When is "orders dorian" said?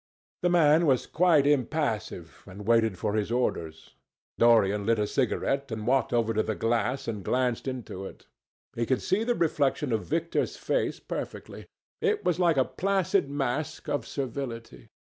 3.31-4.83